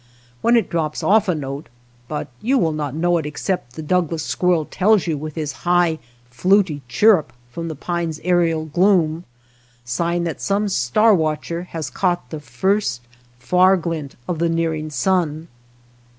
When 0.41 0.55
it 0.57 0.67
drops 0.71 1.03
off 1.03 1.27
a 1.29 1.35
note— 1.35 1.69
but 2.07 2.27
you 2.41 2.57
will 2.57 2.71
not 2.71 2.95
know 2.95 3.11
193 3.11 3.31
THE 3.31 3.37
STREETS 3.37 3.79
OF 3.79 3.87
THE 3.87 3.93
MOUNTAINS 3.93 4.11
it 4.15 4.17
except 4.17 4.37
the 4.39 4.45
Douglas 4.47 4.65
squirrel 4.65 4.65
tells 4.65 5.05
you 5.05 5.15
with 5.15 5.35
his 5.35 5.51
high, 5.51 5.99
fluty 6.31 6.81
chirrup 6.87 7.31
from 7.51 7.67
the 7.67 7.75
pines' 7.75 8.19
aerial 8.23 8.65
gloom— 8.65 9.25
sign 9.85 10.23
that 10.23 10.41
some 10.41 10.69
star 10.69 11.13
watcher 11.13 11.65
has 11.65 11.91
caught 11.91 12.31
the 12.31 12.39
first 12.39 13.01
far 13.37 13.77
glint 13.77 14.15
of 14.27 14.39
the 14.39 14.49
nearing 14.49 14.89
sun. 14.89 15.47